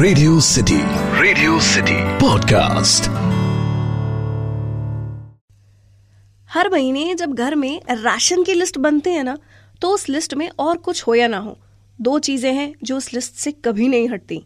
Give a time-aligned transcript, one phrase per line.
[0.00, 0.78] Radio city
[1.22, 3.08] radio city podcast
[6.48, 9.38] हर महीने जब घर में राशन की लिस्ट बनते हैं ना
[9.82, 11.58] तो उस लिस्ट में और कुछ हो या ना हो,
[12.00, 14.42] दो चीज़ें हैं जो उस लिस्ट से कभी नहीं हटती।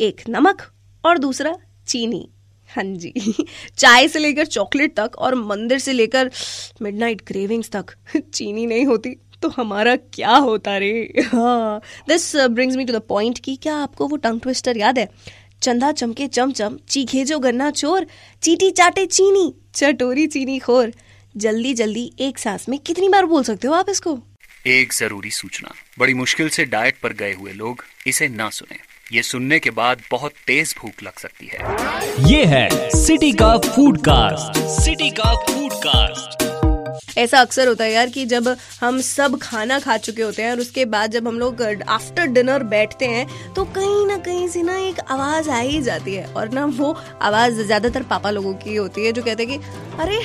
[0.00, 0.62] एक, नमक
[1.04, 1.56] और दूसरा,
[1.88, 2.28] चीनी।
[2.76, 3.14] हाँ जी।
[3.76, 6.30] चाय से लेकर चॉकलेट तक और मंदिर से लेकर
[6.82, 7.86] मिडनाइट क्रेविंग्स तक,
[8.34, 10.90] चीनी नहीं होती। तो हमारा क्या होता रे?
[11.24, 15.08] हाँ this brings me to the point कि क्या आपको वो टंग ट्विस्टर याद है?
[15.62, 18.06] चंदा चमके चमचम चीखे जो गन्ना चोर
[18.42, 20.92] चीटी चाटे चीनी चटोरी चीनी खोर।
[21.36, 24.18] जल्दी जल्दी एक सांस में कितनी बार बोल सकते हो आप इसको?
[24.66, 28.78] एक ज़रूरी सूचना। बड़ी मुश्किल से डाइट पर गए हुए लोग इसे ना सुने।
[29.12, 33.98] ये सुनने के बाद बहुत तेज भूख लग सकती है। ये है सिटी का फ़ूड
[33.98, 36.55] कास्ट सिटी का फ़ूड कास्ट
[37.18, 38.48] ऐसा अक्सर होता है यार कि जब
[38.80, 42.62] हम सब खाना खा चुके होते हैं और उसके बाद जब हम लोग आफ्टर डिनर
[42.64, 46.48] बैठते हैं तो कहीं ना कहीं से ना एक आवाज़ आ ही जाती है। और
[46.48, 49.66] ना वो आवाज़ ज़्यादातर पापा लोगों की होती है, जो कहते हैं कि,
[50.00, 50.20] अरे,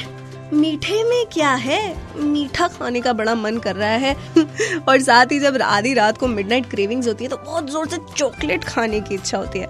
[0.53, 1.81] मीठे में क्या है?
[2.17, 4.15] मीठा खाने का बड़ा मन कर रहा है।
[4.89, 7.97] और साथ ही जब आधी रात को मिडनाइट क्रेविंग्स होती है तो बहुत ज़ोर से
[8.17, 9.69] चॉकलेट खाने की इच्छा होती है।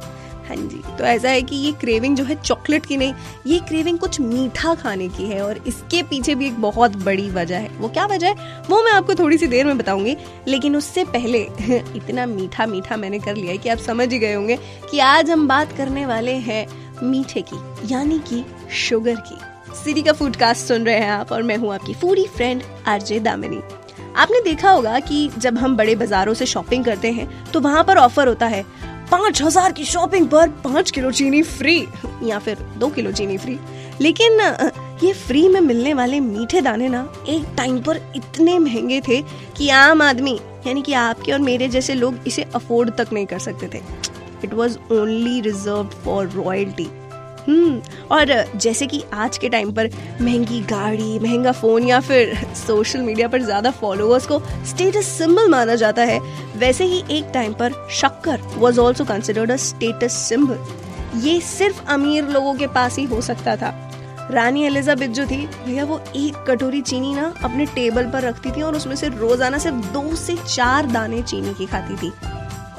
[0.52, 3.14] हाँ जी तो ऐसा है कि ये क्रेविंग जो है चॉकलेट की नहीं,
[3.48, 7.58] ये क्रेविंग कुछ मीठा खाने की है और इसके पीछे भी एक बहुत बड़ी वजह
[7.58, 8.64] है। वो क्या वजह है?
[8.70, 10.16] वो मैं आपको थोड़ी सी देर में बताऊँगी,
[10.48, 11.40] लेकिन उससे पहले
[11.96, 14.58] इतना मीठा मीठा मैंने कर लिया है कि आप समझ ही गए होंगे
[14.92, 16.68] कि आज हम बात करने वाले हैं
[17.04, 17.60] मीठे की,
[17.94, 18.44] यानी कि
[18.74, 19.38] शुगर की।
[19.84, 23.20] सिटी का फ़ूड कास्ट सुन रहे हैं आप और मैं हूँ आपकी फूडी फ्रेंड आरजे
[23.20, 23.62] दामिनी
[24.18, 27.98] आपने देखा होगा कि जब हम बड़े बाजारों से शॉपिंग करते हैं तो वहाँ पर
[27.98, 28.64] ऑफ़र होता है
[29.12, 31.78] पाँच हज़ार की शॉपिंग पर पाँच किलो चीनी फ्री,
[32.24, 33.58] या फिर दो किलो चीनी फ्री।
[34.02, 34.40] लेकिन
[35.04, 39.22] ये फ्री में मिलने वाले मीठे दाने ना, एक टाइम पर इतने महँगे थे
[39.58, 43.40] कि आम आदमी, यानी कि आपके और मेरे जैसे लोग इसे अफोर्ड तक नहीं कर
[43.40, 43.82] सकते थे।
[44.44, 46.88] It was only reserved for royalty
[48.12, 49.90] और जैसे कि आज के टाइम पर
[50.22, 55.76] महँगी गाड़ी, महँगा फ़ोन या फिर सोशल मीडिया पर ज़्यादा फॉलोअर्स को स्टेटस सिंबल माना
[55.76, 56.20] जाता है,
[56.58, 62.28] वैसे ही एक टाइम पर शक्कर was also considered a status symbol ये सिर्फ़ अमीर
[62.30, 63.74] लोगों के पास ही हो सकता था।
[64.32, 68.62] रानी एलिजाबेथ जो थी, भैया वो एक कटोरी चीनी ना अपने टेबल पर रखती थी
[68.62, 72.12] और उसमें से रोज़ाना सिर्फ़ दो से चार दाने चीनी की खाती थी।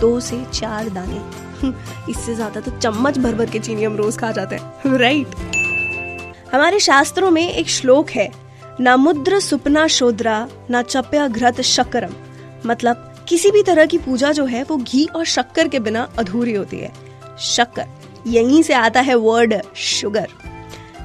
[0.01, 1.21] दो से चार दाने।
[2.11, 5.35] इससे ज़्यादा तो चम्मच भर भर के चीनी हम रोज खा जाते हैं। राइट
[6.53, 8.31] हमारे शास्त्रों में एक श्लोक है,
[8.81, 12.15] ना मुद्र सुपना शोद्रा, ना चप्या घृत शक्करम
[12.67, 16.55] मतलब किसी भी तरह की पूजा जो है, वो घी और शक्कर के बिना अधूरी
[16.55, 16.93] होती है।
[17.41, 17.87] शक्कर,
[18.27, 20.29] यहीं से आता है वर्ड शुगर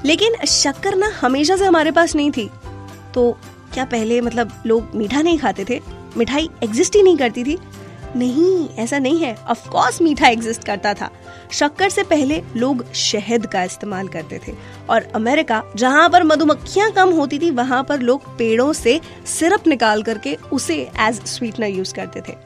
[0.04, 2.48] लेकिन शक्कर ना हमेशा से हमारे पास नहीं थी।
[3.14, 3.30] तो
[3.74, 5.80] क्या पहले मतलब लोग मीठा नहीं खाते थे?
[6.16, 7.58] मिठाई एग्जिस्ट ही नहीं करती थी।
[8.16, 11.10] नहीं, ऐसा नहीं है। ऑफ़ कोर्स मीठा एग्जिस्ट करता था।
[11.52, 14.54] शक्कर से पहले लोग शहद का इस्तेमाल करते थे।
[14.90, 20.02] और अमेरिका, जहाँ पर मधुमक्खियाँ कम होती थी, वहाँ पर लोग पेड़ों से सिरप निकाल
[20.02, 22.36] करके उसे एज स्वीटनर यूज़ करते थे।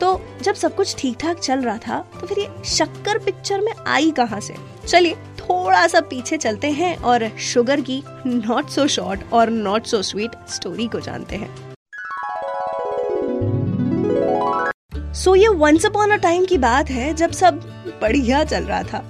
[0.00, 3.72] तो जब सब कुछ ठीक ठाक चल रहा था तो फिर ये शक्कर पिक्चर में
[3.86, 4.54] आई कहाँ से?
[4.88, 10.02] चलिए थोड़ा सा पीछे चलते हैं और शुगर की नॉट सो शॉर्ट और नॉट सो
[10.02, 11.71] स्वीट स्टोरी को जानते हैं।
[15.14, 17.58] सो ये वंस अपॉन अ टाइम की बात है जब सब
[18.02, 19.02] बढ़िया चल रहा था।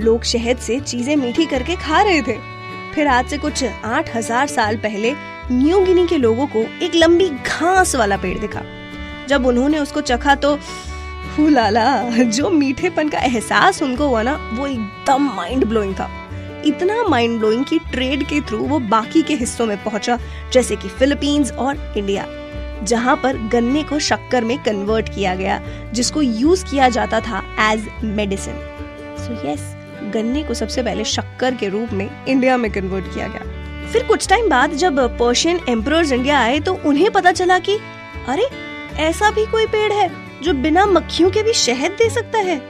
[0.00, 2.36] लोग शहद से चीज़ें मीठी करके खा रहे थे।
[2.94, 5.12] फिर आज से कुछ आठ हज़ार साल पहले
[5.52, 8.62] न्यू गिनी के लोगों को एक लंबी घास वाला पेड़ दिखा।
[9.28, 10.58] जब उन्होंने उसको चखा तो
[11.40, 16.10] लाला, जो मीठेपन का एहसास उनको हुआ ना, वो एकदम माइंड ब्लोइंग था।
[16.66, 20.18] इतना माइंड ब्लोइंग कि ट्रेड के थ्रू वो बाकी के हिस्सों में पहुँचा,
[20.52, 22.26] जैसे कि फिलीपींस और इंडिया
[22.82, 25.60] जहाँ पर गन्ने को शक्कर में कन्वर्ट किया गया,
[25.92, 28.54] जिसको यूज़ किया जाता था एज मेडिसिन
[29.18, 29.76] सो यस
[30.14, 33.62] गन्ने को सबसे पहले शक्कर के रूप में इंडिया में कन्वर्ट किया गया.
[33.92, 37.78] फिर कुछ टाइम बाद जब पर्शियन एम्पर इंडिया आए तो उन्हें पता चला कि,
[38.28, 38.46] अरे,
[38.98, 40.10] ऐसा भी कोई पेड़ है
[40.42, 42.62] जो बिना मक्खियों के भी शहद दे सकता है?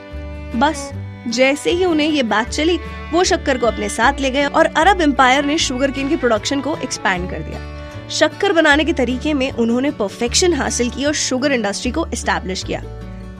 [0.59, 0.91] बस,
[1.29, 2.79] जैसे ही उन्हें ये बात चली,
[3.13, 6.61] वो शक्कर को अपने साथ ले गए और अरब एम्पायर ने शुगर केन की प्रोडक्शन
[6.61, 11.53] को एक्सपैंड कर दिया। शक्कर बनाने के तरीके में उन्होंने परफेक्शन हासिल की और शुगर
[11.53, 12.81] इंडस्ट्री को एस्टेब्लिश किया।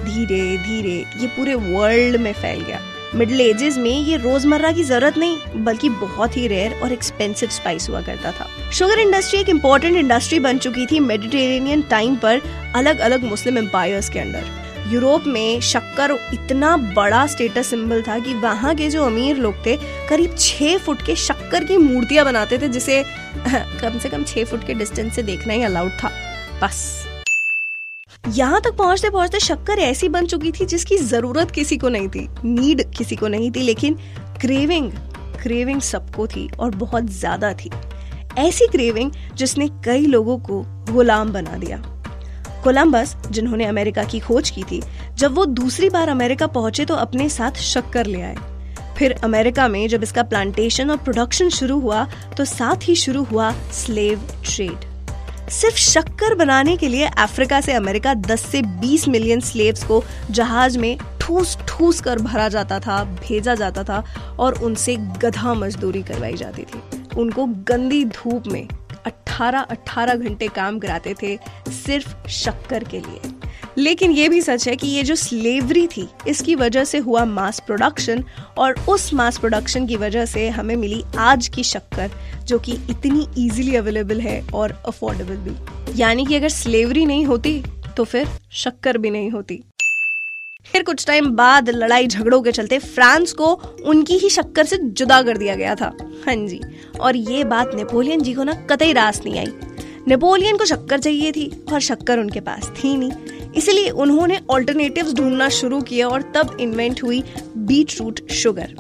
[0.05, 2.81] धीरे धीरे ये पूरे वर्ल्ड में फैल गया।
[3.15, 7.89] मिडिल एजेस में ये रोज़मर्रा की ज़रूरत नहीं, बल्कि बहुत ही रेयर और एक्सपेंसिव स्पाइस
[7.89, 12.41] हुआ करता था। शुगर इंडस्ट्री एक इम्पोर्टेंट इंडस्ट्री बन चुकी थी मेडिटेरेनियन टाइम पर
[12.77, 14.45] अलग अलग मुस्लिम एम्पायर्स के अंदर।
[14.89, 19.77] यूरोप में शक्कर इतना बड़ा स्टेटस सिंबल था कि वहाँ के जो अमीर लोग थे,
[20.09, 23.05] करीब छह फुट के शक्कर की मूर्तियाँ बनाते थे, जिसे,
[23.47, 26.11] कम से कम छह फुट के डिस्टेंस से देखना ही अलाउड था।
[26.63, 27.07] बस।
[28.29, 32.29] यहाँ तक पहुँचते पहुँचते शक्कर ऐसी बन चुकी थी, जिसकी ज़रूरत किसी को नहीं थी
[32.45, 33.95] नीड किसी को नहीं थी, लेकिन
[34.41, 34.93] क्रेविंग
[35.43, 37.71] क्रेविंग सबको थी और बहुत ज़्यादा थी।
[38.39, 40.63] ऐसी क्रेविंग जिसने कई लोगों को
[40.93, 41.92] गुलाम बना दिया।
[42.65, 44.83] कोलंबस, जिन्होंने अमेरिका की खोज की थी,
[45.15, 48.37] जब वो दूसरी बार अमेरिका पहुँचे तो अपने साथ शक्कर ले आए।
[48.99, 52.07] फिर अमेरिका में जब इसका प्लांटेशन और प्रोडक्शन शुरू हुआ
[52.37, 54.91] तो साथ ही शुरू हुआ स्लेव ट्रेड
[55.51, 60.79] सिर्फ़ शक्कर बनाने के लिए अफ्रीका से अमेरिका 10 से 20 मिलियन स्लेव्स को जहाज़
[60.79, 64.05] में ठूस ठूस कर भरा जाता था, भेजा जाता था,
[64.39, 66.81] और उनसे गधा मजदूरी करवाई जाती थी।
[67.19, 68.69] उनको गंदी धूप में
[69.33, 71.37] 18-18 घंटे काम कराते थे
[71.69, 73.33] सिर्फ़ शक्कर के लिए।
[73.79, 77.61] लेकिन ये भी सच है कि ये जो स्लेवरी थी, इसकी वजह से हुआ मास
[77.61, 78.25] प्रोडक्शन
[78.59, 82.11] और उस मास प्रोडक्शन की वजह से हमें मिली आज की शक्कर,
[82.45, 87.63] जो कि इतनी इजीली अवेलेबल है और अफोर्डेबल भी। यानी कि अगर स्लेवरी नहीं होती
[87.97, 89.63] तो फिर शक्कर भी नहीं होती।
[90.67, 93.53] फिर कुछ टाइम बाद लड़ाई झगड़ों के चलते फ्रांस को
[93.85, 95.93] उनकी ही शक्कर से जुदा कर दिया गया था।
[96.27, 96.61] हाँ जी।
[97.01, 99.53] और ये बात नेपोलियन जी को ना कतई रास नहीं आई।
[100.09, 103.13] नेपोलियन को शक्कर चाहिए थी और शक्कर उनके पास थी नहीं।
[103.57, 107.23] इसलिए उन्होंने ऑल्टरनेटिव्स ढूंढना शुरू किया और तब इन्वेंट हुई
[107.57, 108.75] बीट रूट शुगर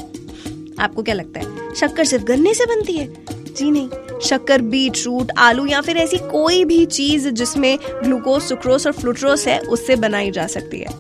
[0.81, 3.07] आपको क्या लगता है, शक्कर सिर्फ़ गन्ने से बनती है?
[3.53, 3.89] जी नहीं,
[4.21, 9.47] शक्कर बीट रूट आलू या फिर ऐसी कोई भी चीज़ जिसमें ग्लूकोज सुक्रोस और फ्लूट्रोस
[9.49, 10.99] है, उससे बनाई जा सकती है।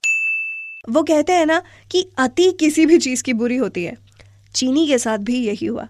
[0.90, 3.96] वो कहते हैं ना कि अति किसी भी चीज़ की बुरी होती है।
[4.54, 5.88] चीनी के साथ भी यही हुआ।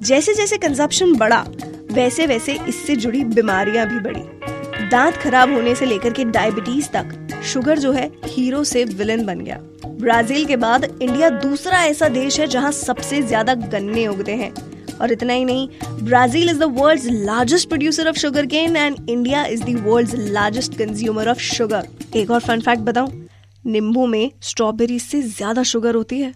[0.00, 1.44] जैसे जैसे कंजप्शन बढ़ा
[1.92, 7.40] वैसे वैसे इससे जुड़ी बीमारियाँ भी बढ़ी। दांत खराब होने से लेकर के डायबिटीज़ तक
[7.44, 12.38] शुगर जो है, हीरो से विलन बन गया। ब्राज़ील के बाद इंडिया दूसरा ऐसा देश
[12.40, 14.52] है जहाँ सबसे ज़्यादा गन्ने उगते हैं।
[14.92, 15.68] और इतना ही नहीं,
[16.02, 21.28] Brazil is the world largest producer of sugar cane and India is the largest consumer
[21.28, 23.28] of sugar एक और फन फैक्ट बताऊँ,
[23.64, 26.32] नींबू में स्ट्रॉबेरी से ज़्यादा शुगर होती है।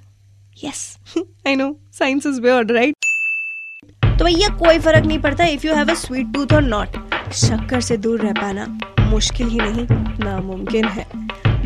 [0.57, 0.97] Yes
[1.47, 2.95] I know science is weird right
[4.23, 7.81] तो भैया, कोई फ़र्क नहीं पड़ता if you have a sweet tooth और नॉट शक्कर
[7.81, 8.67] से दूर रह पाना
[9.01, 9.87] मुश्किल ही नहीं,
[10.25, 11.07] नामुमकिन है।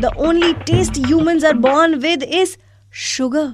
[0.01, 2.55] The only taste humans are born with is
[2.93, 3.53] sugar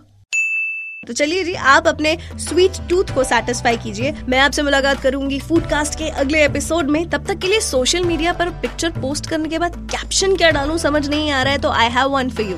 [1.08, 6.00] तो चलिए जी, आप अपने स्वीट टूथ को सेटिस्फाई कीजिए। मैं आपसे मुलाकात करूँगी फूडकास्ट
[6.00, 9.60] के अगले एपिसोड में। तब तक के लिए सोशल मीडिया पर पिक्चर पोस्ट करने के
[9.60, 12.58] बाद कैप्शन क्या डालूं, समझ नहीं आ रहा है तो I have one for you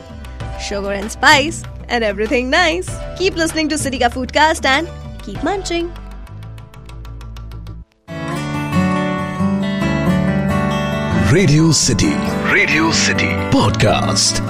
[0.69, 4.87] sugar and spice and everything nice keep listening to City का foodcast and
[5.25, 5.89] keep munching
[11.35, 12.09] Radio City
[12.53, 14.41] Radio City podcast